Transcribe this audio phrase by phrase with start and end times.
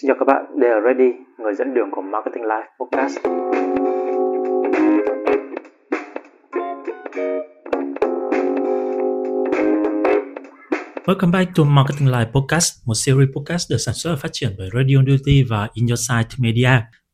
[0.00, 3.16] Xin chào các bạn, đây là Ready, người dẫn đường của Marketing Life Podcast.
[11.06, 14.54] Welcome back to Marketing Life Podcast, một series podcast được sản xuất và phát triển
[14.58, 16.70] bởi Radio Duty và In Your Site Media.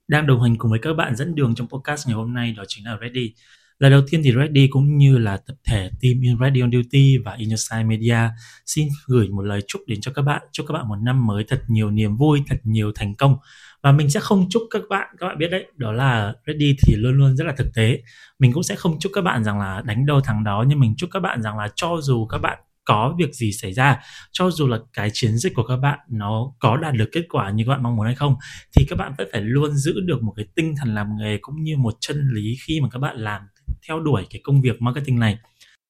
[0.08, 2.64] Đang đồng hành cùng với các bạn dẫn đường trong podcast ngày hôm nay đó
[2.68, 3.34] chính là Ready.
[3.78, 7.32] Lần đầu tiên thì Ready cũng như là tập thể team in Radio Duty và
[7.32, 8.18] In Your Media
[8.66, 10.42] xin gửi một lời chúc đến cho các bạn.
[10.52, 13.36] Chúc các bạn một năm mới thật nhiều niềm vui, thật nhiều thành công.
[13.82, 16.96] Và mình sẽ không chúc các bạn, các bạn biết đấy, đó là Ready thì
[16.96, 18.02] luôn luôn rất là thực tế.
[18.38, 20.94] Mình cũng sẽ không chúc các bạn rằng là đánh đâu thắng đó, nhưng mình
[20.96, 24.00] chúc các bạn rằng là cho dù các bạn có việc gì xảy ra
[24.32, 27.50] cho dù là cái chiến dịch của các bạn nó có đạt được kết quả
[27.50, 28.36] như các bạn mong muốn hay không
[28.76, 31.62] thì các bạn vẫn phải luôn giữ được một cái tinh thần làm nghề cũng
[31.62, 33.42] như một chân lý khi mà các bạn làm
[33.88, 35.38] theo đuổi cái công việc marketing này.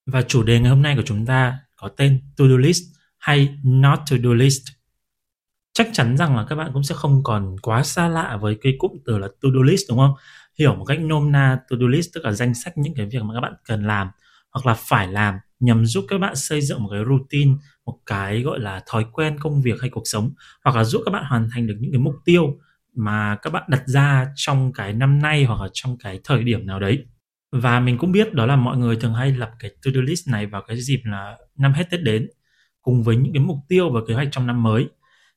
[0.06, 2.82] Và chủ đề ngày hôm nay của chúng ta có tên to do list
[3.18, 4.62] hay not to do list.
[5.72, 8.72] Chắc chắn rằng là các bạn cũng sẽ không còn quá xa lạ với cái
[8.78, 10.14] cụm từ là to do list đúng không?
[10.58, 13.22] Hiểu một cách nôm na to do list tức là danh sách những cái việc
[13.22, 14.08] mà các bạn cần làm
[14.50, 17.52] hoặc là phải làm nhằm giúp các bạn xây dựng một cái routine,
[17.86, 20.30] một cái gọi là thói quen công việc hay cuộc sống
[20.64, 22.58] hoặc là giúp các bạn hoàn thành được những cái mục tiêu
[22.94, 26.66] mà các bạn đặt ra trong cái năm nay hoặc là trong cái thời điểm
[26.66, 27.06] nào đấy.
[27.52, 30.46] Và mình cũng biết đó là mọi người thường hay lập cái to-do list này
[30.46, 32.28] vào cái dịp là năm hết Tết đến,
[32.82, 34.88] cùng với những cái mục tiêu và kế hoạch trong năm mới.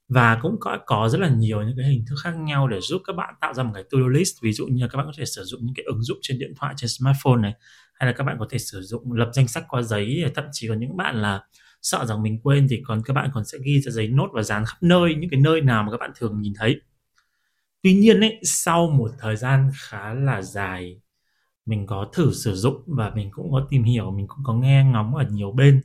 [0.10, 3.02] Và cũng có có rất là nhiều những cái hình thức khác nhau để giúp
[3.08, 4.42] các bạn tạo ra một cái to-do list.
[4.42, 6.40] Ví dụ như là các bạn có thể sử dụng những cái ứng dụng trên
[6.40, 7.54] điện thoại, trên smartphone này,
[7.94, 10.24] hay là các bạn có thể sử dụng, lập danh sách qua giấy.
[10.36, 11.42] Thậm chí có những bạn là
[11.82, 14.44] sợ rằng mình quên thì còn, các bạn còn sẽ ghi ra giấy nốt và
[14.44, 16.82] dán khắp nơi, những cái nơi nào mà các bạn thường nhìn thấy.
[17.84, 21.02] Tuy nhiên ấy, sau một thời gian khá là dài
[21.66, 24.84] mình có thử sử dụng và mình cũng có tìm hiểu mình cũng có nghe
[24.84, 25.82] ngóng ở nhiều bên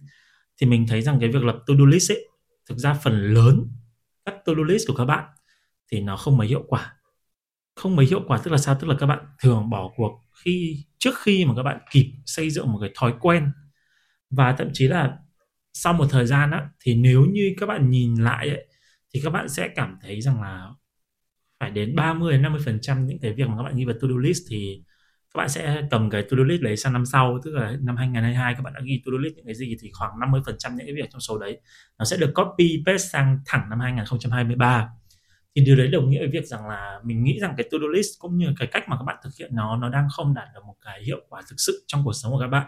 [0.61, 2.29] thì mình thấy rằng cái việc lập to-do list ấy
[2.69, 3.69] thực ra phần lớn
[4.25, 5.25] các to-do list của các bạn
[5.93, 6.97] thì nó không mấy hiệu quả.
[7.75, 8.77] Không mấy hiệu quả tức là sao?
[8.81, 12.51] Tức là các bạn thường bỏ cuộc khi trước khi mà các bạn kịp xây
[12.51, 13.53] dựng một cái thói quen.
[14.31, 15.19] Và thậm chí là
[15.73, 18.69] sau một thời gian á thì nếu như các bạn nhìn lại ấy,
[19.15, 20.69] thì các bạn sẽ cảm thấy rằng là
[21.61, 23.95] phải đến 30 đến 50 phần trăm những cái việc mà các bạn ghi vào
[24.01, 24.83] to-do list thì
[25.37, 28.55] các bạn sẽ cầm cái to-do list đấy sang năm sau, tức là năm 2022
[28.55, 30.87] các bạn đã ghi to-do list những cái gì thì khoảng 50 phần trăm những
[30.87, 31.61] cái việc trong số đấy,
[31.99, 34.89] nó sẽ được copy, paste sang thẳng năm 2023
[35.57, 38.09] thì điều đấy đồng nghĩa với việc rằng là mình nghĩ rằng cái to-do list
[38.19, 40.61] cũng như cái cách mà các bạn thực hiện nó nó đang không đạt được
[40.67, 42.67] một cái hiệu quả thực sự trong cuộc sống của các bạn.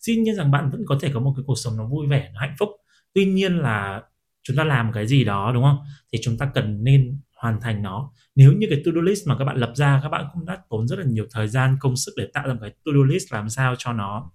[0.00, 2.30] Xin nhiên rằng bạn vẫn có thể có một cái cuộc sống nó vui vẻ,
[2.34, 2.68] nó hạnh phúc.
[3.14, 4.02] Tuy nhiên là
[4.42, 5.78] chúng ta làm cái gì đó, đúng không?
[6.12, 8.12] Thì chúng ta cần nên hoàn thành nó.
[8.34, 10.88] Nếu như cái to-do list mà các bạn lập ra, các bạn cũng đã tốn
[10.88, 13.48] rất là nhiều thời gian, công sức để tạo ra một cái to-do list làm
[13.48, 14.30] sao cho nó,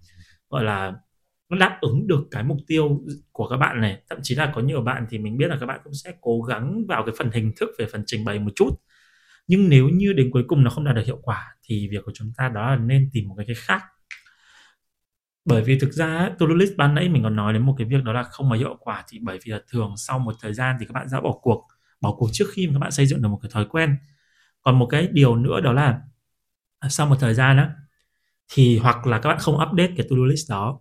[0.49, 0.93] gọi là,
[1.49, 4.01] nó đáp ứng được cái mục tiêu của các bạn này.
[4.09, 6.41] Thậm chí là có nhiều bạn thì mình biết là các bạn cũng sẽ cố
[6.41, 8.69] gắng vào cái phần hình thức về phần trình bày một chút.
[9.47, 12.11] Nhưng nếu như đến cuối cùng nó không đạt được hiệu quả thì việc của
[12.15, 13.83] chúng ta đó là nên tìm một cái cái khác.
[15.45, 18.03] Bởi vì thực ra to-do list ban nãy mình còn nói đến một cái việc
[18.03, 20.75] đó là không mấy hiệu quả thì bởi vì là thường sau một thời gian
[20.79, 21.67] thì các bạn đã bỏ cuộc
[22.03, 23.97] bỏ cuộc trước khi mà các bạn xây dựng được một cái thói quen.
[24.61, 26.01] Còn một cái điều nữa đó là
[26.79, 27.71] à, sau một thời gian á,
[28.53, 30.79] thì hoặc là các bạn không update cái to-do list đó,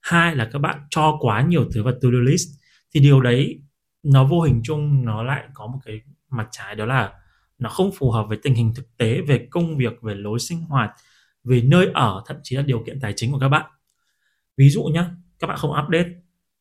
[0.00, 2.48] hai là các bạn cho quá nhiều thứ vào to-do list,
[2.94, 3.62] thì điều đấy
[4.02, 6.00] nó vô hình chung nó lại có một cái
[6.30, 7.12] mặt trái đó là
[7.58, 10.60] nó không phù hợp với tình hình thực tế, về công việc, về lối sinh
[10.60, 10.90] hoạt,
[11.44, 13.70] về nơi ở, thậm chí là điều kiện tài chính của các bạn.
[14.56, 15.04] Ví dụ nhé
[15.38, 16.08] các bạn không update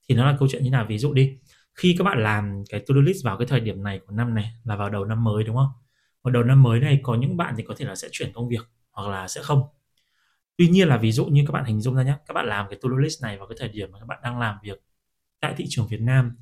[0.10, 0.86] thì nó là câu chuyện như nào?
[0.90, 1.38] Ví dụ đi
[1.80, 4.52] khi các bạn làm cái to-do list vào cái thời điểm này của năm này
[4.64, 5.70] là vào đầu năm mới, đúng không?
[6.24, 8.50] Vào đầu năm mới này có những bạn thì có thể là sẽ chuyển công
[8.50, 9.64] việc hoặc là sẽ không.
[10.58, 12.66] Tuy nhiên là ví dụ như các bạn hình dung ra nhé các bạn làm
[12.70, 14.84] cái to-do list này vào cái thời điểm mà các bạn đang làm việc
[15.40, 16.38] tại thị trường Việt Nam,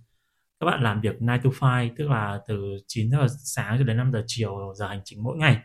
[0.59, 3.97] các bạn làm việc 9 to 5 tức là từ 9 giờ sáng cho đến
[3.97, 5.57] 5 giờ chiều giờ hành chính mỗi ngày.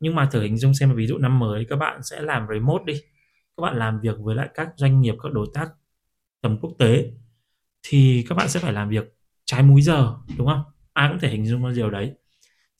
[0.00, 2.84] Nhưng mà thử hình dung xem ví dụ năm mới các bạn sẽ làm remote
[2.86, 2.94] đi,
[3.56, 5.68] các bạn làm việc với lại các doanh nghiệp, các đối tác
[6.40, 7.10] tầm quốc tế
[7.82, 10.62] thì các bạn sẽ phải làm việc trái múi giờ đúng không?
[10.92, 12.12] Ai cũng thể hình dung ra điều đấy.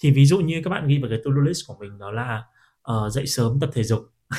[0.02, 2.42] Thì ví dụ như các bạn ghi vào cái to-do list của mình đó là
[2.92, 4.00] uh, dậy sớm tập thể dục.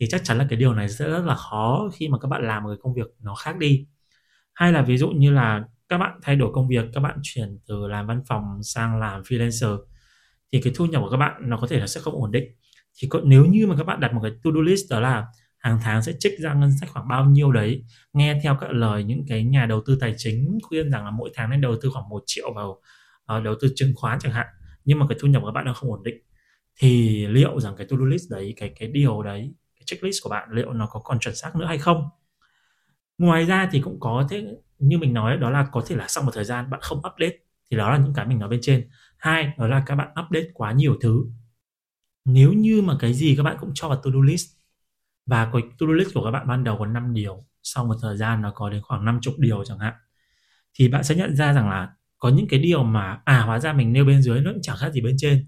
[0.00, 2.46] Thì chắc chắn là cái điều này sẽ rất là khó khi mà các bạn
[2.46, 3.86] làm một cái công việc nó khác đi.
[4.54, 7.58] Hay là ví dụ như là các bạn thay đổi công việc các bạn chuyển
[7.66, 9.78] từ làm văn phòng sang làm freelancer
[10.52, 12.44] thì cái thu nhập của các bạn nó có thể là sẽ không ổn định.
[12.98, 15.26] Thì có, nếu như mà các bạn đặt một cái to-do list đó là
[15.64, 17.84] hàng tháng sẽ trích ra ngân sách khoảng bao nhiêu đấy.
[18.12, 21.30] Nghe theo các lời những cái nhà đầu tư tài chính khuyên rằng là mỗi
[21.34, 22.80] tháng nên đầu tư khoảng 1 triệu vào
[23.36, 24.46] uh, đầu tư chứng khoán chẳng hạn
[24.84, 26.16] nhưng mà cái thu nhập của các bạn nó không ổn định
[26.76, 30.48] thì liệu rằng cái to-do list đấy cái cái điều đấy cái checklist của bạn
[30.52, 32.08] liệu nó có còn chuẩn xác nữa hay không?
[33.18, 34.46] Ngoài ra thì cũng có thế
[34.78, 37.36] như mình nói đó là có thể là sau một thời gian bạn không update
[37.70, 38.88] thì đó là những cái mình nói bên trên.
[39.18, 41.24] Hai đó là các bạn update quá nhiều thứ.
[42.24, 44.53] Nếu như mà cái gì các bạn cũng cho vào to-do list
[45.26, 48.16] và cái to-do list của các bạn ban đầu có 5 điều, sau một thời
[48.16, 49.94] gian nó có đến khoảng 50 điều chẳng hạn.
[50.74, 53.72] Thì bạn sẽ nhận ra rằng là có những cái điều mà à hóa ra
[53.72, 55.46] mình nêu bên dưới nó cũng chẳng khác gì bên trên.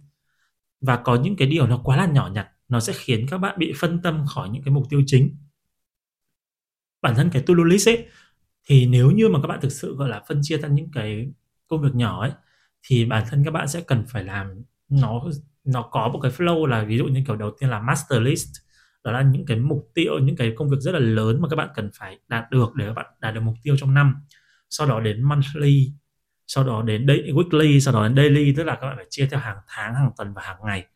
[0.81, 3.59] Và có những cái điều nó quá là nhỏ nhặt, nó sẽ khiến các bạn
[3.59, 5.37] bị phân tâm khỏi những cái mục tiêu chính.
[7.03, 8.07] Bản thân cái to-do list ấy,
[8.69, 11.33] thì nếu như mà các bạn thực sự, gọi là, phân chia ra những cái
[11.69, 12.31] công việc nhỏ ấy,
[12.83, 15.23] thì bản thân các bạn sẽ cần phải làm, nó
[15.65, 18.49] nó có một cái flow là ví dụ như kiểu đầu tiên là master list
[19.07, 21.57] đó là những cái mục tiêu những cái công việc rất là lớn mà các
[21.57, 24.15] bạn cần phải đạt được để các bạn đạt được mục tiêu trong năm.
[24.71, 25.93] Sau đó đến monthly
[26.47, 29.41] sau đó đến weekly sau đó đến daily tức là các bạn phải chia theo
[29.41, 30.87] hàng tháng hàng tuần và hàng ngày.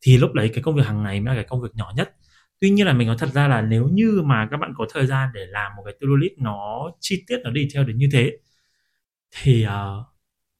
[0.00, 2.14] Thì lúc đấy cái công việc hàng ngày mới là cái công việc nhỏ nhất.
[2.60, 5.06] Tuy nhiên là mình nói thật ra là nếu như mà các bạn có thời
[5.06, 8.08] gian để làm một cái to-do list nó chi tiết nó đi theo đến như
[8.12, 8.32] thế
[9.30, 10.06] thì uh,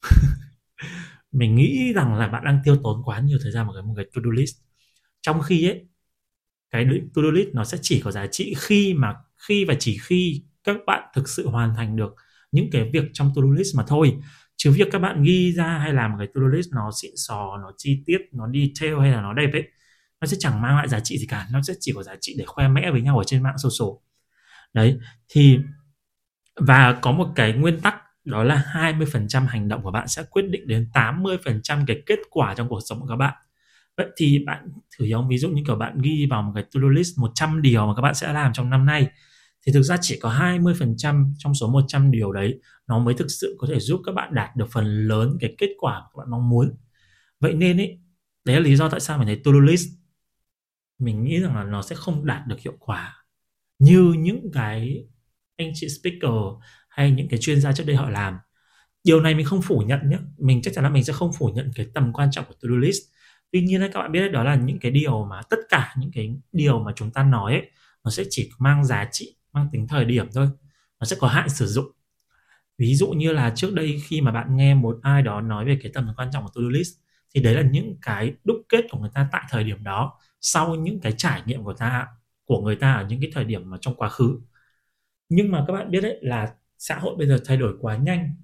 [1.32, 3.94] mình nghĩ rằng là bạn đang tiêu tốn quá nhiều thời gian vào cái một
[3.96, 4.56] cái to-do list.
[5.22, 5.86] Trong khi ấy
[6.74, 9.14] cái to-do list nó sẽ chỉ có giá trị khi mà,
[9.48, 12.14] khi và chỉ khi các bạn thực sự hoàn thành được
[12.52, 14.16] những cái việc trong to-do list mà thôi.
[14.56, 17.58] Chứ việc các bạn ghi ra hay làm một cái to-do list nó xịn sò,
[17.62, 19.62] nó chi tiết, nó detail hay là nó đẹp ấy,
[20.20, 21.46] nó sẽ chẳng mang lại giá trị gì cả.
[21.52, 23.94] Nó sẽ chỉ có giá trị để khoe mẽ với nhau ở trên mạng social.
[24.72, 24.98] Đấy,
[25.28, 25.58] thì,
[26.56, 30.44] và có một cái nguyên tắc, đó là 20% hành động của bạn sẽ quyết
[30.50, 33.34] định đến 80% cái kết quả trong cuộc sống của các bạn
[33.96, 34.68] vậy thì bạn
[34.98, 37.86] thử giống ví dụ như kiểu bạn ghi vào một cái to-do list 100 điều
[37.86, 39.10] mà các bạn sẽ làm trong năm nay,
[39.66, 43.56] thì thực ra chỉ có 20% trong số 100 điều đấy nó mới thực sự
[43.58, 46.30] có thể giúp các bạn đạt được phần lớn cái kết quả mà các bạn
[46.30, 46.74] mong muốn.
[47.40, 47.98] Vậy nên ấy,
[48.44, 49.88] đấy là lý do tại sao mình thấy to-do list,
[50.98, 53.26] mình nghĩ rằng là nó sẽ không đạt được hiệu quả.
[53.78, 55.06] Như những cái
[55.56, 56.30] anh chị speaker
[56.88, 58.34] hay những cái chuyên gia trước đây họ làm,
[59.04, 61.50] điều này mình không phủ nhận nhé mình chắc chắn là mình sẽ không phủ
[61.54, 63.02] nhận cái tầm quan trọng của to-do list
[63.54, 66.36] tuy nhiên các bạn biết đó là những cái điều mà tất cả những cái
[66.52, 67.70] điều mà chúng ta nói ấy,
[68.04, 70.48] nó sẽ chỉ mang giá trị mang tính thời điểm thôi.
[71.00, 71.86] Nó sẽ có hạn sử dụng.
[72.78, 75.78] Ví dụ như là trước đây khi mà bạn nghe một ai đó nói về
[75.82, 76.94] cái tầm quan trọng của to-do list
[77.34, 80.74] thì đấy là những cái đúc kết của người ta tại thời điểm đó sau
[80.74, 82.06] những cái trải nghiệm của ta
[82.44, 84.40] của người ta ở những cái thời điểm mà trong quá khứ.
[85.28, 88.34] Nhưng mà các bạn biết đấy là xã hội bây giờ thay đổi quá nhanh.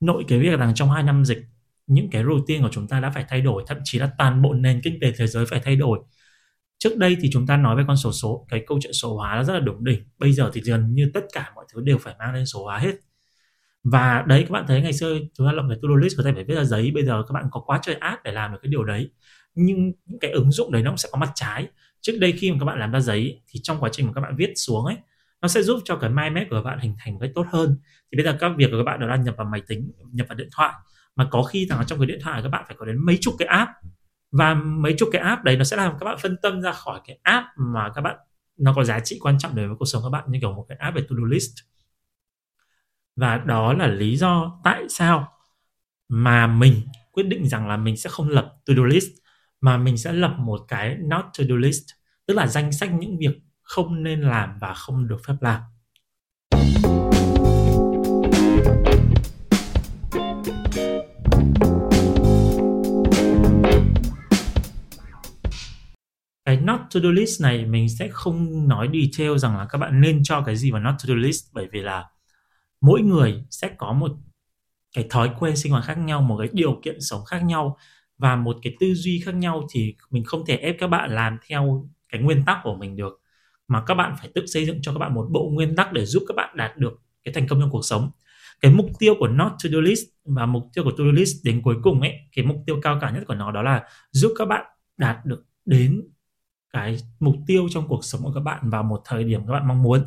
[0.00, 1.44] Nội cái việc rằng trong hai năm dịch
[1.86, 4.54] những cái routine của chúng ta đã phải thay đổi, thậm chí là toàn bộ
[4.54, 5.98] nền kinh tế thế giới phải thay đổi.
[6.78, 9.36] Trước đây thì chúng ta nói về con số số, cái câu chuyện số hóa
[9.36, 10.02] nó rất là đúng đỉnh.
[10.18, 12.78] Bây giờ thì gần như tất cả mọi thứ đều phải mang lên số hóa
[12.78, 12.94] hết.
[13.84, 16.32] Và đấy, các bạn thấy ngày xưa chúng ta lập cái to-do list có thể
[16.32, 16.90] phải viết ra giấy.
[16.94, 19.10] Bây giờ các bạn có quá trời app để làm được cái điều đấy.
[19.54, 21.66] Nhưng những cái ứng dụng đấy nó cũng sẽ có mặt trái.
[22.00, 24.20] Trước đây khi mà các bạn làm ra giấy thì trong quá trình mà các
[24.20, 24.96] bạn viết xuống ấy,
[25.42, 27.46] nó sẽ giúp cho cái mind map của các bạn hình thành một cách tốt
[27.50, 27.76] hơn.
[28.12, 30.26] Thì bây giờ các việc của các bạn đó là nhập vào máy tính, nhập
[30.28, 30.72] vào điện thoại
[31.16, 33.34] mà có khi rằng trong cái điện thoại các bạn phải có đến mấy chục
[33.38, 33.70] cái app.
[34.32, 37.00] Và mấy chục cái app đấy nó sẽ làm các bạn phân tâm ra khỏi
[37.06, 38.16] cái app mà các bạn,
[38.56, 40.66] nó có giá trị quan trọng đối với cuộc sống các bạn, như kiểu một
[40.68, 41.50] cái app về to-do list.
[43.16, 45.32] Và đó là lý do tại sao
[46.08, 46.82] mà mình
[47.12, 49.08] quyết định rằng là mình sẽ không lập to-do list,
[49.60, 51.82] mà mình sẽ lập một cái not to-do list,
[52.26, 55.60] tức là danh sách những việc không nên làm và không được phép làm.
[66.66, 70.20] Not to do list này, mình sẽ không nói detail rằng là các bạn nên
[70.22, 72.04] cho cái gì vào not to do list, bởi vì là
[72.80, 74.12] mỗi người sẽ có một
[74.94, 77.76] cái thói quen sinh hoạt khác nhau, một cái điều kiện sống khác nhau
[78.18, 81.38] và một cái tư duy khác nhau thì mình không thể ép các bạn làm
[81.48, 83.22] theo cái nguyên tắc của mình được,
[83.68, 86.06] mà các bạn phải tự xây dựng cho các bạn một bộ nguyên tắc để
[86.06, 88.10] giúp các bạn đạt được cái thành công trong cuộc sống.
[88.60, 91.44] Cái mục tiêu của not to do list và mục tiêu của to do list
[91.44, 94.32] đến cuối cùng ấy, cái mục tiêu cao cả nhất của nó đó là giúp
[94.38, 94.64] các bạn
[94.96, 96.02] đạt được đến
[96.76, 99.68] cái mục tiêu trong cuộc sống của các bạn vào một thời điểm các bạn
[99.68, 100.04] mong muốn,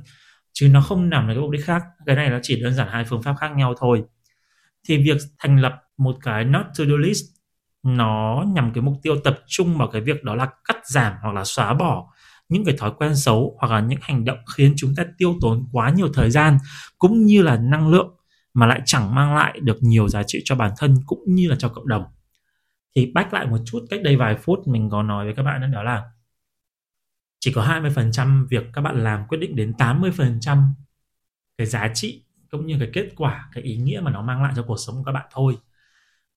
[0.53, 1.83] chứ nó không nằm ở cái mục đích khác.
[2.05, 4.03] Cái này nó chỉ đơn giản hai phương pháp khác nhau thôi.
[4.87, 7.23] Thì việc thành lập một cái not to do list,
[7.83, 11.35] nó nhằm cái mục tiêu tập trung vào cái việc đó là cắt giảm hoặc
[11.35, 12.11] là xóa bỏ
[12.49, 15.67] những cái thói quen xấu hoặc là những hành động khiến chúng ta tiêu tốn
[15.71, 16.57] quá nhiều thời gian
[16.97, 18.15] cũng như là năng lượng
[18.53, 21.55] mà lại chẳng mang lại được nhiều giá trị cho bản thân cũng như là
[21.59, 22.03] cho cộng đồng.
[22.95, 25.71] Thì back lại một chút, cách đây vài phút mình có nói với các bạn
[25.71, 26.03] đó là
[27.39, 30.73] chỉ có 20% việc các bạn làm quyết định đến 80%
[31.57, 34.53] cái giá trị cũng như cái kết quả, cái ý nghĩa mà nó mang lại
[34.55, 35.57] cho cuộc sống của các bạn thôi.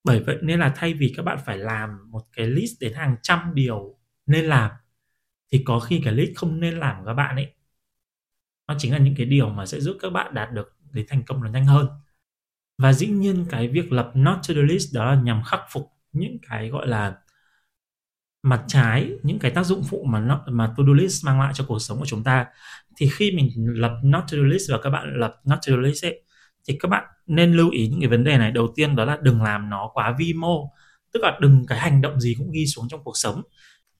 [0.05, 3.17] Bởi vậy nên là thay vì các bạn phải làm một cái list đến hàng
[3.23, 4.71] trăm điều nên làm
[5.53, 7.55] thì có khi cái list không nên làm của các bạn ấy
[8.69, 11.23] nó chính là những cái điều mà sẽ giúp các bạn đạt được đến thành
[11.23, 11.89] công là nhanh hơn
[12.79, 15.93] và dĩ nhiên cái việc lập not to do list đó là nhằm khắc phục
[16.13, 17.19] những cái gọi là
[18.43, 21.65] mặt trái những cái tác dụng phụ mà nó, mà to-do list mang lại cho
[21.69, 22.47] cuộc sống của chúng ta
[22.97, 26.23] thì khi mình lập not to-do list và các bạn lập not to-do list ấy,
[26.69, 28.51] thì các bạn nên lưu ý những cái vấn đề này.
[28.53, 30.71] Đầu tiên đó là đừng làm nó quá vi mô
[31.13, 33.43] tức là đừng cái hành động gì cũng ghi xuống trong cuộc sống.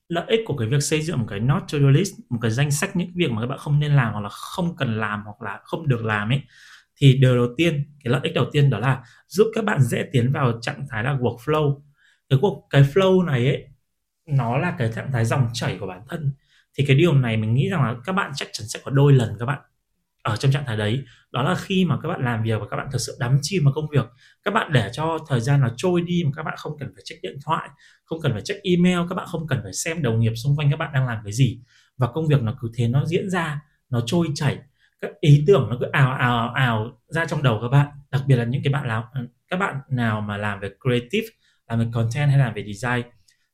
[0.09, 2.51] Lợi ích của cái việc xây dựng một cái not to do list một cái
[2.51, 5.23] danh sách những việc mà các bạn không nên làm hoặc là không cần làm
[5.25, 6.41] hoặc là không được làm ấy
[6.97, 10.05] thì điều đầu tiên cái lợi ích đầu tiên đó là giúp các bạn dễ
[10.13, 11.81] tiến vào trạng thái là workflow.
[12.29, 13.72] Cái cuộc cái flow này ấy
[14.27, 16.33] nó là cái trạng thái dòng chảy của bản thân.
[16.79, 19.13] Thì cái điều này mình nghĩ rằng là các bạn chắc chắn sẽ có đôi
[19.13, 19.61] lần các bạn
[20.23, 21.03] ở trong trạng thái đấy.
[21.33, 23.65] Đó là khi mà các bạn làm việc và các bạn thực sự đắm chìm
[23.65, 24.07] vào công việc,
[24.45, 27.03] các bạn để cho thời gian nó trôi đi mà các bạn không cần phải
[27.05, 27.69] check điện thoại,
[28.05, 30.71] không cần phải check email, các bạn không cần phải xem đồng nghiệp xung quanh
[30.71, 31.61] các bạn đang làm cái gì.
[31.97, 33.61] Và công việc nó cứ thế nó diễn ra,
[33.91, 34.59] nó trôi chảy.
[35.01, 37.87] Các ý tưởng nó cứ ào ào ào ra trong đầu các bạn.
[38.11, 39.13] Đặc biệt là những cái bạn nào,
[39.49, 41.27] các bạn nào mà làm về creative,
[41.69, 43.03] làm về content hay làm về design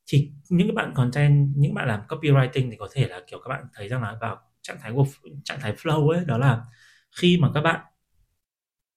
[0.08, 3.64] thì những bạn content, những bạn làm copywriting thì có thể là kiểu các bạn
[3.74, 5.06] thấy rằng là vào trạng thái của
[5.44, 6.62] trạng thái flow ấy, đó là
[7.16, 7.80] khi mà các bạn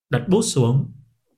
[0.09, 0.91] đặt bút xuống,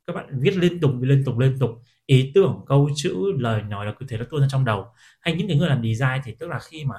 [0.08, 1.72] các bạn viết liên tục liên tục liên tục,
[2.06, 4.86] ý tưởng, câu chữ, lời nói là cứ thế nó tuôn ra trong đầu.
[5.22, 6.96] Hay những cái người làm design thì tức là khi mà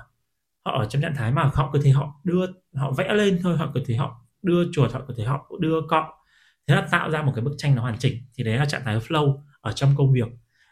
[0.64, 3.56] họ ở trong trạng thái mà họ cứ thế họ đưa, họ vẽ lên thôi,
[3.56, 6.12] họ cứ thế họ đưa chuột, họ cứ thế họ đưa cọ.
[6.66, 8.22] Thế là tạo ra một cái bức tranh nó hoàn chỉnh.
[8.34, 10.28] Thì đấy là trạng thái flow ở trong công việc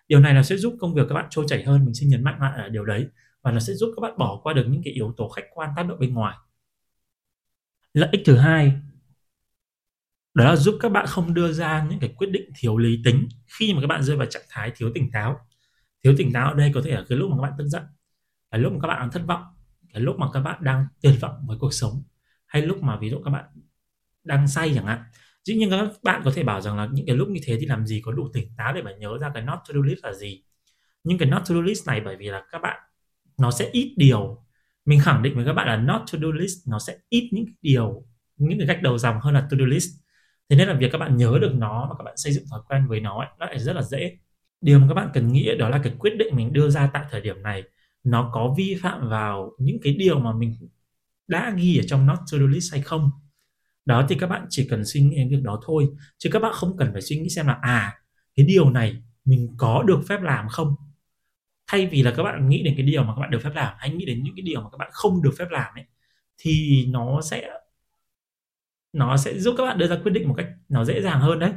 [0.09, 2.25] điều này là sẽ giúp công việc các bạn trôi chảy hơn, mình xin nhấn
[2.25, 3.07] mạnh lại ở điều đấy.
[3.43, 5.71] Và nó sẽ giúp các bạn bỏ qua được những cái yếu tố khách quan,
[5.77, 6.37] tác động bên ngoài.
[7.95, 8.73] Lợi ích thứ hai,
[10.35, 13.29] đó là giúp các bạn không đưa ra những cái quyết định thiếu lý tính
[13.59, 15.41] khi mà các bạn rơi vào trạng thái thiếu tỉnh táo.
[16.05, 17.83] Thiếu tỉnh táo ở đây có thể là cái lúc mà các bạn tức giận,
[18.51, 19.43] cái lúc mà các bạn đang thất vọng,
[19.93, 22.03] cái lúc mà các bạn đang tuyệt vọng với cuộc sống,
[22.47, 23.45] hay lúc mà ví dụ các bạn
[24.25, 25.03] đang say chẳng hạn
[25.45, 27.67] dĩ nhiên các bạn có thể bảo rằng là những cái lúc như thế thì
[27.67, 30.05] làm gì có đủ tỉnh táo để mà nhớ ra cái not to do list
[30.05, 30.43] là gì.
[31.05, 32.81] Nhưng cái not to do list này bởi vì là các bạn
[33.39, 34.45] nó sẽ ít điều.
[34.85, 37.45] Mình khẳng định với các bạn là not to do list nó sẽ ít những
[37.63, 38.05] điều
[38.37, 39.89] những cái gạch đầu dòng hơn là to do list.
[40.49, 42.61] Thế nên là việc các bạn nhớ được nó và các bạn xây dựng thói
[42.69, 44.19] quen với nó ấy, nó lại rất là dễ.
[44.61, 47.05] Điều mà các bạn cần nghĩ đó là cái quyết định mình đưa ra tại
[47.11, 47.63] thời điểm này
[48.05, 50.55] nó có vi phạm vào những cái điều mà mình
[51.29, 53.11] đã ghi ở trong not to do list hay không?
[53.85, 56.53] Đó thì các bạn chỉ cần suy nghĩ đến việc đó thôi, chứ các bạn
[56.55, 57.99] không cần phải suy nghĩ xem là à
[58.37, 60.75] cái điều này mình có được phép làm không?
[61.67, 63.75] Thay vì là các bạn nghĩ đến cái điều mà các bạn được phép làm
[63.79, 65.85] hãy nghĩ đến những cái điều mà các bạn không được phép làm ấy,
[66.39, 67.51] thì nó sẽ
[68.93, 71.39] nó sẽ giúp các bạn đưa ra quyết định một cách nó dễ dàng hơn
[71.39, 71.53] đấy.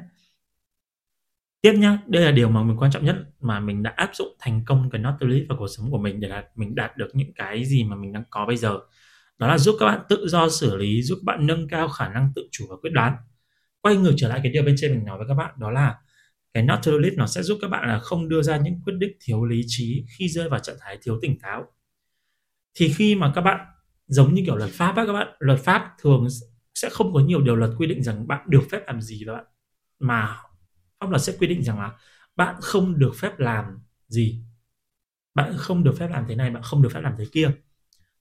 [1.62, 4.28] Tiếp nhá, đây là điều mà mình quan trọng nhất mà mình đã áp dụng
[4.40, 6.98] thành công cái not to list vào cuộc sống của mình để là mình đạt
[6.98, 8.80] được những cái gì mà mình đang có bây giờ
[9.38, 12.10] đó là giúp các bạn tự do xử lý, giúp các bạn nâng cao khả
[12.10, 13.16] năng tự chủ và quyết đoán.
[13.82, 15.96] Quay ngược trở lại cái điều bên trên mình nói với các bạn, đó là
[16.54, 18.82] cái not to do list nó sẽ giúp các bạn là không đưa ra những
[18.86, 21.66] quyết định thiếu lý trí khi rơi vào trạng thái thiếu tỉnh táo.
[22.76, 23.66] Thì khi mà các bạn,
[24.08, 26.28] giống như kiểu luật pháp á các bạn, luật pháp thường
[26.76, 29.34] sẽ không có nhiều điều luật quy định rằng bạn được phép làm gì và
[29.34, 29.46] bạn,
[30.00, 30.38] mà
[31.00, 31.92] pháp luật sẽ quy định rằng là
[32.36, 33.66] bạn không được phép làm
[34.08, 34.42] gì.
[35.34, 37.52] Bạn không được phép làm thế này, bạn không được phép làm thế kia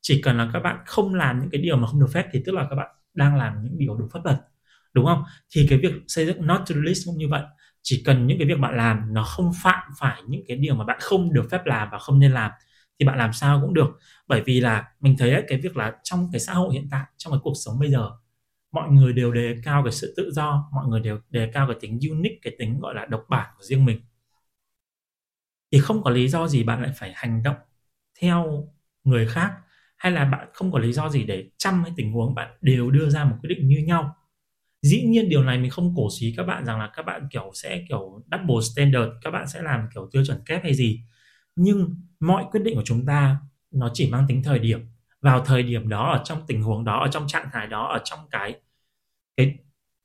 [0.04, 2.42] chỉ cần là các bạn không làm những cái điều mà không được phép thì
[2.46, 4.36] tức là các bạn đang làm những điều đúng pháp luật
[4.92, 5.24] đúng không?
[5.54, 7.42] Thì cái việc xây dựng not to do list cũng như vậy.
[7.82, 10.84] Chỉ cần những cái việc bạn làm nó không phạm phải những cái điều mà
[10.84, 12.50] bạn không được phép làm và không nên làm
[13.00, 13.98] thì bạn làm sao cũng được.
[14.28, 17.04] Bởi vì là mình thấy ấy, cái việc là trong cái xã hội hiện tại
[17.16, 18.10] trong cái cuộc sống bây giờ
[18.72, 21.76] mọi người đều đề cao cái sự tự do mọi người đều đề cao cái
[21.80, 24.00] tính unique cái tính gọi là độc bản của riêng mình.
[25.72, 27.56] Thì không có lý do gì bạn lại phải hành động
[28.20, 28.68] theo
[29.04, 29.52] người khác
[30.04, 32.90] hay là bạn không có lý do gì để trăm cái tình huống bạn đều
[32.90, 34.16] đưa ra một quyết định như nhau?
[34.82, 37.50] Dĩ nhiên điều này mình không cổ xí các bạn rằng là các bạn, kiểu,
[37.54, 41.00] sẽ, kiểu, double standard, các bạn sẽ làm, kiểu, tiêu chuẩn kép hay gì.
[41.56, 43.38] Nhưng mọi quyết định của chúng ta,
[43.70, 44.80] nó chỉ mang tính thời điểm.
[45.22, 48.00] Vào thời điểm đó, ở trong tình huống đó, ở trong trạng thái đó, ở
[48.04, 48.54] trong cái
[49.36, 49.56] cái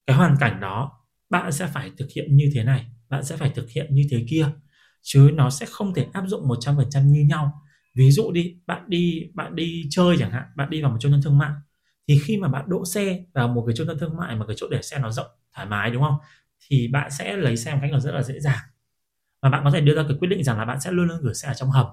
[0.07, 0.91] cái hoàn cảnh đó,
[1.29, 4.25] bạn sẽ phải thực hiện như thế này, bạn sẽ phải thực hiện như thế
[4.29, 4.47] kia.
[5.01, 7.61] Chứ nó sẽ không thể áp dụng 100% như nhau
[7.99, 11.11] ví dụ đi, bạn đi bạn đi chơi chẳng hạn, bạn đi vào một trung
[11.11, 11.51] tâm thương mại,
[12.07, 14.55] thì khi mà bạn đỗ xe vào một cái trung tâm thương mại mà cái
[14.59, 16.17] chỗ để xe nó rộng, thoải mái, đúng không?
[16.67, 18.59] Thì bạn sẽ lấy xe một cách nó rất là dễ dàng.
[19.41, 21.17] Và bạn có thể đưa ra cái quyết định rằng là bạn sẽ luôn luôn
[21.21, 21.85] gửi xe ở trong hầm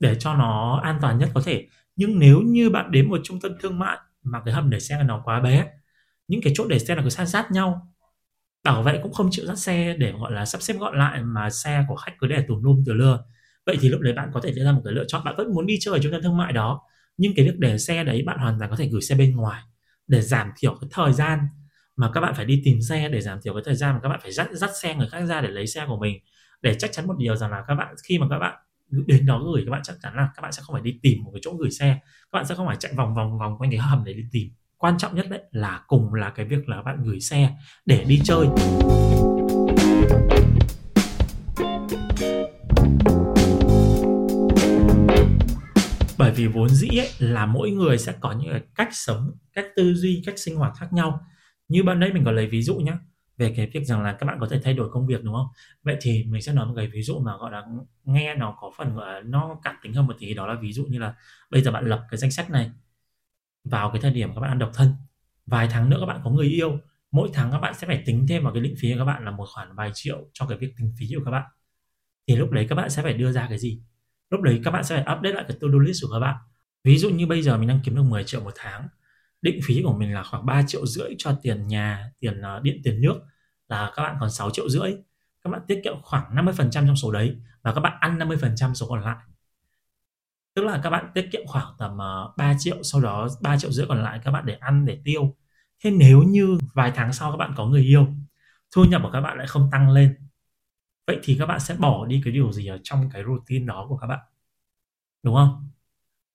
[0.00, 1.68] để cho nó an toàn nhất có thể.
[1.96, 5.02] Nhưng nếu như bạn đến một trung tâm thương mại mà cái hầm để xe
[5.02, 5.66] nó quá bé,
[6.28, 7.92] những cái chỗ để xe là cứ san sát nhau,
[8.64, 11.50] bảo vệ cũng không chịu dắt xe để gọi là sắp xếp gọn lại mà
[11.50, 13.24] xe của khách cứ để tùm lum từ lưa
[13.66, 15.24] vậy thì lúc đấy bạn có thể đưa ra một cái lựa chọn.
[15.24, 16.80] Bạn vẫn muốn đi chơi ở trung tâm thương mại đó,
[17.16, 19.62] nhưng cái việc để xe đấy bạn hoàn toàn có thể gửi xe bên ngoài
[20.06, 21.38] để giảm thiểu cái thời gian
[21.96, 24.08] mà các bạn phải đi tìm xe, để giảm thiểu cái thời gian mà các
[24.08, 26.18] bạn phải dắt dắt xe người khác ra để lấy xe của mình.
[26.62, 28.54] Để chắc chắn một điều rằng là các bạn, khi mà các bạn
[29.06, 31.24] đến đó gửi, các bạn chắc chắn là các bạn sẽ không phải đi tìm
[31.24, 31.98] một cái chỗ gửi xe.
[32.04, 34.48] Các bạn sẽ không phải chạy vòng vòng vòng quanh cái hầm để đi tìm.
[34.76, 37.50] Quan trọng nhất đấy là cùng là cái việc là bạn gửi xe
[37.86, 38.46] để đi chơi.
[46.18, 49.94] Bởi vì vốn dĩ ấy, là mỗi người sẽ có những cách sống cách tư
[49.94, 51.20] duy cách sinh hoạt khác nhau.
[51.68, 52.92] Như ban nãy mình có lấy ví dụ nhé
[53.36, 55.46] về cái việc rằng là các bạn có thể thay đổi công việc đúng không?
[55.82, 57.62] Vậy thì mình sẽ nói một cái ví dụ mà gọi là
[58.04, 60.34] nghe nó có phần gọi là nó cảm tính hơn một tí.
[60.34, 61.14] Đó là ví dụ như là
[61.50, 62.70] bây giờ bạn lập cái danh sách này
[63.64, 64.88] vào cái thời điểm các bạn ăn độc thân
[65.46, 66.78] vài tháng nữa các bạn có người yêu
[67.10, 69.24] mỗi tháng các bạn sẽ phải tính thêm vào cái định phí của các bạn
[69.24, 71.44] là một khoản vài triệu cho cái việc tính phí của các bạn.
[72.28, 73.82] Thì lúc đấy các bạn sẽ phải đưa ra cái gì?
[74.34, 76.36] Lúc đấy các bạn sẽ phải update lại cái to-do list của các bạn.
[76.84, 78.88] Ví dụ như bây giờ mình đang kiếm được 10 triệu một tháng
[79.42, 82.80] định phí của mình là khoảng 3 triệu rưỡi cho tiền nhà tiền uh, điện
[82.84, 83.20] tiền nước
[83.68, 84.94] là các bạn còn 6 triệu rưỡi.
[85.44, 88.86] Các bạn tiết kiệm khoảng 50% trong số đấy và các bạn ăn 50% số
[88.88, 89.16] còn lại.
[90.54, 93.58] Tức là các bạn tiết kiệm khoảng tầm ờ, uh, 3 triệu sau đó 3
[93.58, 95.36] triệu rưỡi còn lại các bạn để ăn để tiêu.
[95.84, 98.06] Thế nếu như vài tháng sau các bạn có người yêu
[98.74, 100.23] thu nhập của các bạn lại không tăng lên
[101.06, 103.86] vậy thì các bạn sẽ bỏ đi cái điều gì ở trong cái routine đó
[103.88, 104.20] của các bạn?
[105.22, 105.68] Đúng không?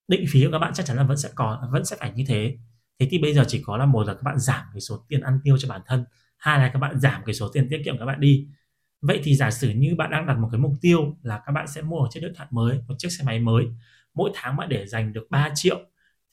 [0.08, 2.26] Định phí của các bạn chắc chắn là vẫn sẽ còn vẫn sẽ phải như
[2.28, 2.58] thế.
[3.00, 5.22] Thế thì bây giờ chỉ có là một là các bạn giảm cái số tiền
[5.22, 6.06] ăn tiêu cho bản thân,
[6.38, 8.48] hai là các bạn giảm cái số tiền tiết kiệm các bạn đi.
[9.02, 11.68] Vậy thì giả sử như bạn đang đặt một cái mục tiêu là các bạn
[11.68, 13.66] sẽ mua một chiếc điện thoại mới, một chiếc xe máy mới,
[14.14, 15.80] mỗi tháng bạn để dành được 3 triệu,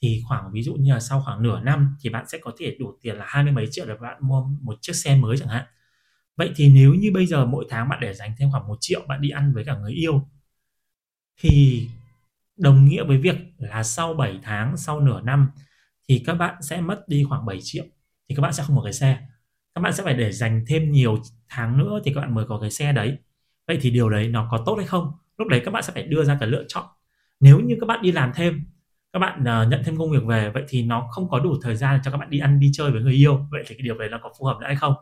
[0.02, 2.76] thì khoảng ví dụ như là sau khoảng nửa năm thì bạn sẽ có thể
[2.78, 5.48] đủ tiền là hai mươi mấy triệu để bạn mua một chiếc xe mới chẳng
[5.48, 5.66] hạn
[6.36, 9.02] vậy thì nếu như bây giờ mỗi tháng bạn để dành thêm khoảng một triệu
[9.08, 10.28] bạn đi ăn với cả người yêu
[11.40, 11.86] thì
[12.56, 15.50] đồng nghĩa với việc là sau 7 tháng sau nửa năm
[16.08, 17.84] thì các bạn sẽ mất đi khoảng 7 triệu
[18.28, 19.18] thì các bạn sẽ không có cái xe.
[19.74, 22.58] Các bạn sẽ phải để dành thêm nhiều tháng nữa thì các bạn mới có
[22.60, 23.18] cái xe đấy.
[23.66, 25.12] Vậy thì điều đấy nó có tốt hay không?
[25.38, 26.84] Lúc đấy các bạn sẽ phải đưa ra cái lựa chọn.
[27.40, 28.64] Nếu như các bạn đi làm thêm
[29.12, 31.76] các bạn uh, nhận thêm công việc về vậy thì nó không có đủ thời
[31.76, 33.46] gian cho các bạn đi ăn đi chơi với người yêu.
[33.50, 34.94] Vậy thì cái điều đấy nó có phù hợp nữa hay không?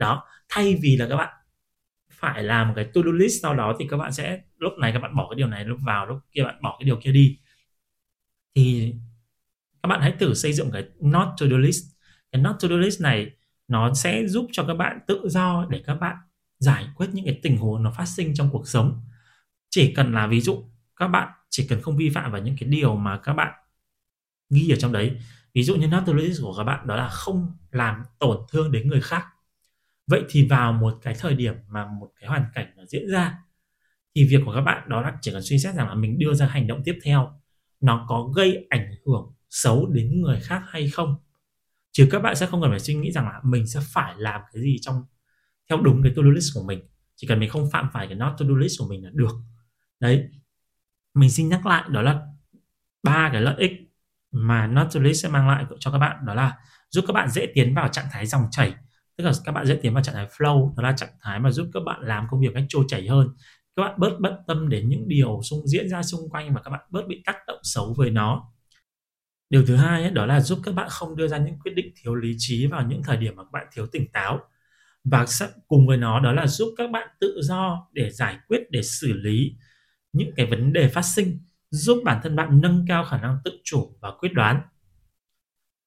[0.00, 1.34] Đó, thay vì là các bạn
[2.12, 4.92] phải làm một cái to do list sau đó thì các bạn sẽ, lúc này
[4.92, 7.12] các bạn bỏ cái điều này lúc vào, lúc kia bạn bỏ cái điều kia
[7.12, 7.38] đi.
[8.54, 8.94] Thì
[9.82, 11.84] các bạn hãy thử xây dựng cái not to do list.
[12.32, 13.30] Cái not to do list này
[13.68, 16.16] nó sẽ giúp cho các bạn tự do để các bạn
[16.58, 19.00] giải quyết những cái tình huống nó phát sinh trong cuộc sống.
[19.70, 20.64] Chỉ cần là ví dụ
[20.96, 23.54] các bạn chỉ cần không vi phạm vào những cái điều mà các bạn
[24.50, 25.20] ghi ở trong đấy.
[25.54, 28.38] Ví dụ như not to do list của các bạn đó là không làm tổn
[28.50, 29.26] thương đến người khác
[30.10, 33.38] vậy thì vào một cái thời điểm mà một cái hoàn cảnh nó diễn ra,
[34.14, 36.34] thì việc của các bạn đó là chỉ cần suy xét rằng là mình đưa
[36.34, 37.40] ra hành động tiếp theo,
[37.80, 41.16] nó có gây ảnh hưởng xấu đến người khác hay không?
[41.92, 44.40] Chứ các bạn sẽ không cần phải suy nghĩ rằng là mình sẽ phải làm
[44.52, 45.04] cái gì trong,
[45.68, 46.80] theo đúng cái to-do list của mình.
[47.16, 49.32] Chỉ cần mình không phạm phải cái not to-do list của mình là được.
[50.00, 50.28] Đấy.
[51.14, 52.20] Mình xin nhắc lại, đó là
[53.02, 53.72] ba cái lợi ích
[54.30, 56.26] mà not to list sẽ mang lại cho các bạn.
[56.26, 56.58] Đó là
[56.90, 58.74] giúp các bạn dễ tiến vào trạng thái dòng chảy
[59.20, 61.50] tức là các bạn dễ tiến vào trạng thái flow đó là trạng thái mà
[61.50, 63.28] giúp các bạn làm công việc cách trôi chảy hơn.
[63.76, 66.70] Các bạn bớt bận tâm đến những điều xung diễn ra xung quanh và các
[66.70, 68.52] bạn bớt bị tác động xấu với nó.
[69.50, 71.92] Điều thứ hai ấy, đó là giúp các bạn không đưa ra những quyết định
[72.02, 74.40] thiếu lý trí vào những thời điểm mà các bạn thiếu tỉnh táo.
[75.04, 75.26] Và
[75.68, 79.12] cùng với nó đó là giúp các bạn tự do để giải quyết để xử
[79.12, 79.56] lý
[80.12, 81.38] những cái vấn đề phát sinh
[81.70, 84.60] giúp bản thân bạn nâng cao khả năng tự chủ và quyết đoán.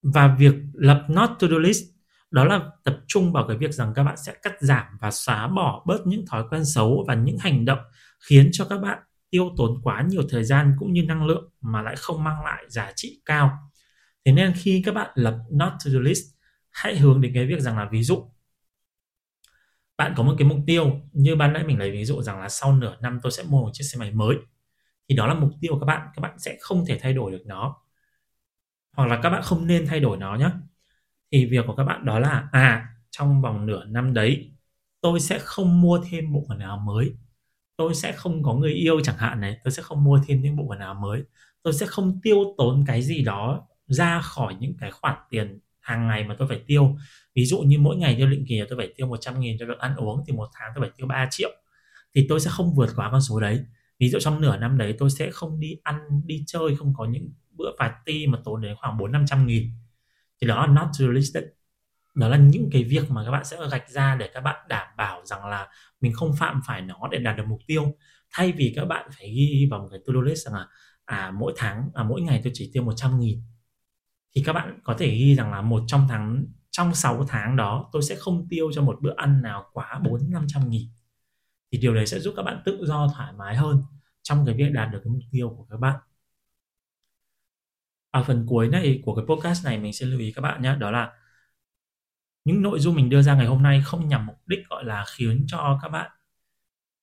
[0.02, 1.93] Và việc lập not to do list
[2.34, 5.48] đó là tập trung vào cái việc rằng các bạn sẽ cắt giảm và xóa
[5.48, 7.80] bỏ bớt những thói quen xấu và những hành động
[8.30, 11.82] khiến cho các bạn tiêu tốn quá nhiều thời gian cũng như năng lượng mà
[11.82, 13.52] lại không mang lại giá trị cao.
[14.26, 16.24] Thế nên khi các bạn lập not to do list,
[16.72, 18.32] hãy hướng đến cái việc rằng là ví dụ.
[19.98, 22.50] Bạn có một cái mục tiêu, như ban nãy mình lấy ví dụ rằng là
[22.50, 24.38] sau nửa năm tôi sẽ mua một chiếc xe máy mới,
[25.10, 27.32] thì đó là mục tiêu của các bạn các bạn sẽ không thể thay đổi
[27.32, 27.76] được nó.
[28.92, 30.50] Hoặc là các bạn không nên thay đổi nó nhé
[31.34, 34.52] thì việc của các bạn đó là à trong vòng nửa năm đấy,
[35.02, 37.14] tôi sẽ không mua thêm bộ quần áo mới.
[37.78, 40.56] Tôi sẽ không có người yêu chẳng hạn này, tôi sẽ không mua thêm những
[40.56, 41.24] bộ quần áo mới.
[41.64, 46.08] Tôi sẽ không tiêu tốn cái gì đó ra khỏi những cái khoản tiền hàng
[46.08, 46.96] ngày mà tôi phải tiêu.
[47.36, 49.78] Ví dụ như mỗi ngày theo định kỳ tôi phải tiêu 100 nghìn cho việc
[49.80, 51.50] ăn uống, thì một tháng tôi phải tiêu 3 triệu.
[52.16, 53.60] Thì tôi sẽ không vượt quá con số đấy.
[54.00, 57.06] Ví dụ trong nửa năm đấy, tôi sẽ không đi ăn, đi chơi, không có
[57.06, 59.70] những bữa party mà tốn đến khoảng bốn năm trăm nghìn
[60.44, 61.44] thì đó là not realistic.
[62.16, 64.88] Đó là những cái việc mà các bạn sẽ gạch ra để các bạn đảm
[64.98, 65.68] bảo rằng là
[66.02, 67.96] mình không phạm phải nó để đạt được mục tiêu.
[68.32, 70.68] Thay vì các bạn phải ghi vào một cái to-do list rằng là
[71.06, 73.42] à mỗi tháng à mỗi ngày tôi chỉ tiêu 100 nghìn,
[74.36, 77.90] thì các bạn có thể ghi rằng là một trong tháng, trong 6 tháng đó
[77.92, 80.88] tôi sẽ không tiêu cho một bữa ăn nào quá 4 500 nghìn.
[81.72, 83.82] Thì điều đấy sẽ giúp các bạn tự do thoải mái hơn
[84.24, 86.00] trong cái việc đạt được cái mục tiêu của các bạn
[88.14, 90.76] ở phần cuối này của cái podcast này mình sẽ lưu ý các bạn nhé
[90.80, 91.12] đó là
[92.46, 95.06] những nội dung mình đưa ra ngày hôm nay không nhằm mục đích gọi là
[95.18, 96.12] khiến cho các bạn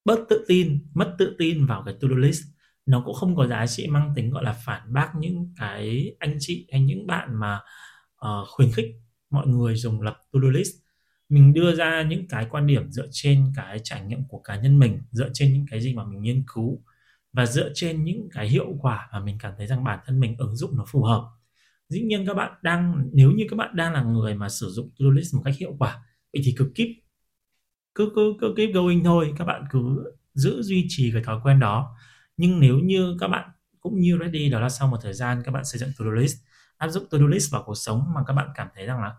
[0.04, 2.42] bớt tự tin mất tự tin vào cái to-do list.
[2.86, 6.36] Nó cũng không có giá trị mang tính gọi là phản bác những cái anh
[6.40, 7.60] chị hay những bạn mà
[8.26, 8.94] uh, khuyến khích
[9.30, 10.70] mọi người dùng lập to-do list.
[11.28, 14.78] Mình đưa ra những cái quan điểm dựa trên cái trải nghiệm của cá nhân
[14.78, 16.82] mình dựa trên những cái gì mà mình nghiên cứu
[17.32, 20.36] và dựa trên những cái hiệu quả mà mình cảm thấy rằng bản thân mình
[20.38, 21.22] ứng dụng nó phù hợp.
[21.88, 24.90] Dĩ nhiên các bạn đang nếu như các bạn đang là người mà sử dụng
[24.90, 26.88] to-do list một cách hiệu quả vậy thì cứ keep
[27.94, 29.32] cứ cứ cứ keep going thôi.
[29.38, 31.96] Các bạn cứ giữ duy trì cái thói quen đó.
[32.36, 35.52] Nhưng nếu như các bạn cũng như ready đó là sau một thời gian các
[35.52, 36.36] bạn xây dựng to-do list
[36.76, 39.14] áp dụng to-do list vào cuộc sống mà các bạn cảm thấy rằng là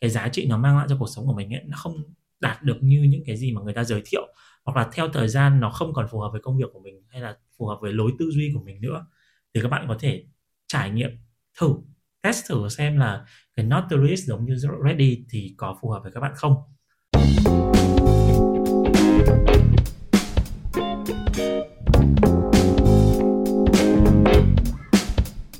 [0.00, 1.94] cái giá trị nó mang lại cho cuộc sống của mình ấy, nó không
[2.40, 4.22] đạt được như những cái gì mà người ta giới thiệu
[4.64, 7.02] hoặc là theo thời gian nó không còn phù hợp với công việc của mình
[7.08, 9.06] hay là phù hợp với lối tư duy của mình nữa
[9.54, 10.24] thì các bạn có thể
[10.66, 11.10] trải nghiệm
[11.58, 11.74] thử
[12.22, 16.20] test thử xem là cái Notorious giống như ready thì có phù hợp với các
[16.20, 16.54] bạn không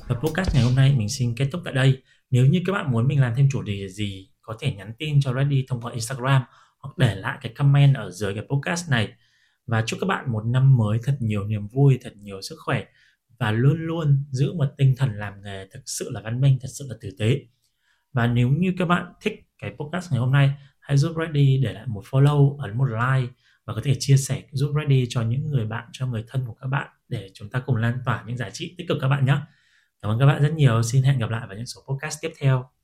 [0.07, 2.01] Và podcast ngày hôm nay mình xin kết thúc tại đây.
[2.29, 5.21] Nếu như các bạn muốn mình làm thêm chủ đề gì, có thể nhắn tin
[5.21, 6.41] cho Ready thông qua Instagram
[6.79, 9.13] hoặc để lại cái comment ở dưới cái podcast này.
[9.67, 12.85] Và chúc các bạn một năm mới thật nhiều niềm vui, thật nhiều sức khỏe
[13.39, 16.67] và luôn luôn giữ một tinh thần làm nghề thực sự là văn minh, thật
[16.71, 17.39] sự là tử tế.
[18.13, 21.73] Và nếu như các bạn thích cái podcast ngày hôm nay, hãy giúp Ready để
[21.73, 23.33] lại một follow, ấn một like
[23.65, 26.53] và có thể chia sẻ giúp Ready cho những người bạn, cho người thân của
[26.53, 29.25] các bạn để chúng ta cùng lan tỏa những giá trị tích cực các bạn
[29.25, 29.37] nhé.
[30.01, 30.83] Cảm ơn các bạn rất nhiều.
[30.83, 32.76] Xin hẹn gặp lại vào những số podcast tiếp theo.